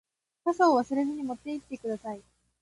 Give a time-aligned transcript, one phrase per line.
[0.43, 2.21] 傘を忘れずに持って行ってください。